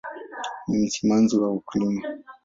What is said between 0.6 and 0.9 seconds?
Ni